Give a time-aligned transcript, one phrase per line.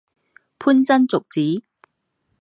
[0.57, 1.61] 潘珍族子。